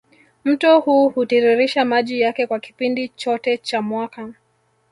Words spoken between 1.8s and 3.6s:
maji yake kwa kipindi chote